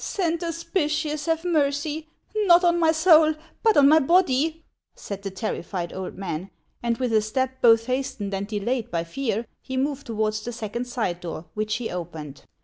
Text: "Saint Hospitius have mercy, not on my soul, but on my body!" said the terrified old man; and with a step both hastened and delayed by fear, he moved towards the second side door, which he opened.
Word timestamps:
"Saint 0.03 0.41
Hospitius 0.41 1.27
have 1.27 1.45
mercy, 1.45 2.07
not 2.35 2.63
on 2.63 2.79
my 2.79 2.91
soul, 2.91 3.35
but 3.61 3.77
on 3.77 3.87
my 3.87 3.99
body!" 3.99 4.63
said 4.95 5.21
the 5.21 5.29
terrified 5.29 5.93
old 5.93 6.15
man; 6.17 6.49
and 6.81 6.97
with 6.97 7.13
a 7.13 7.21
step 7.21 7.61
both 7.61 7.85
hastened 7.85 8.33
and 8.33 8.47
delayed 8.47 8.89
by 8.89 9.03
fear, 9.03 9.45
he 9.61 9.77
moved 9.77 10.07
towards 10.07 10.41
the 10.43 10.51
second 10.51 10.85
side 10.87 11.19
door, 11.19 11.45
which 11.53 11.75
he 11.75 11.91
opened. 11.91 12.45